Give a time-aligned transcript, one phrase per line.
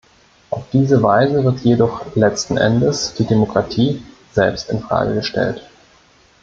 [0.49, 5.63] Auf diese Weise wird jedoch letzten Endes die Demokratie selbst in Frage gestellt.